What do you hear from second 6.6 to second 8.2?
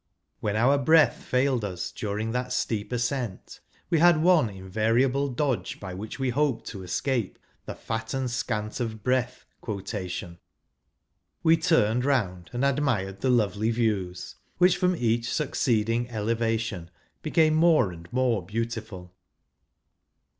to escape the "fat